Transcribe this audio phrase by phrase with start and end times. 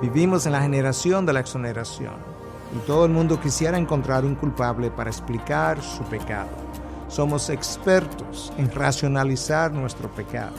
[0.00, 2.14] Vivimos en la generación de la exoneración
[2.72, 6.50] y todo el mundo quisiera encontrar un culpable para explicar su pecado.
[7.08, 10.54] Somos expertos en racionalizar nuestro pecado.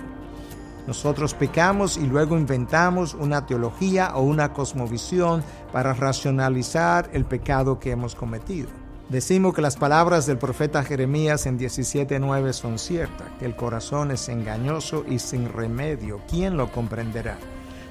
[0.88, 7.92] Nosotros pecamos y luego inventamos una teología o una cosmovisión para racionalizar el pecado que
[7.92, 8.68] hemos cometido.
[9.08, 14.28] Decimos que las palabras del profeta Jeremías en 17.9 son ciertas, que el corazón es
[14.28, 16.20] engañoso y sin remedio.
[16.28, 17.38] ¿Quién lo comprenderá?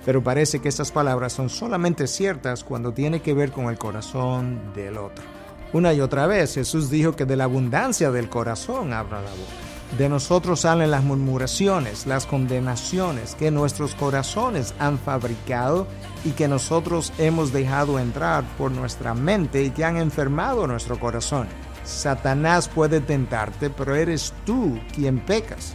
[0.05, 4.73] Pero parece que estas palabras son solamente ciertas cuando tiene que ver con el corazón
[4.75, 5.25] del otro.
[5.73, 9.69] Una y otra vez Jesús dijo que de la abundancia del corazón habla la boca.
[9.97, 15.87] De nosotros salen las murmuraciones, las condenaciones que nuestros corazones han fabricado
[16.25, 21.49] y que nosotros hemos dejado entrar por nuestra mente y que han enfermado nuestro corazón.
[21.85, 25.75] Satanás puede tentarte, pero eres tú quien pecas.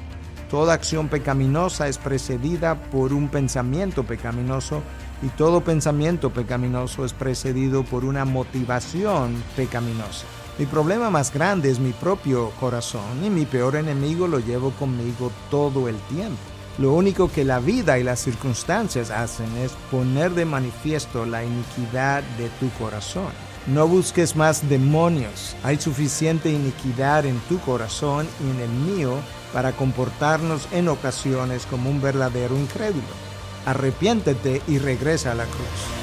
[0.54, 4.84] Toda acción pecaminosa es precedida por un pensamiento pecaminoso
[5.24, 10.28] y todo pensamiento pecaminoso es precedido por una motivación pecaminosa.
[10.60, 15.32] Mi problema más grande es mi propio corazón y mi peor enemigo lo llevo conmigo
[15.50, 16.38] todo el tiempo.
[16.78, 22.22] Lo único que la vida y las circunstancias hacen es poner de manifiesto la iniquidad
[22.38, 23.32] de tu corazón.
[23.66, 25.56] No busques más demonios.
[25.64, 29.18] Hay suficiente iniquidad en tu corazón y en el mío
[29.54, 33.04] para comportarnos en ocasiones como un verdadero incrédulo.
[33.66, 36.03] Arrepiéntete y regresa a la cruz.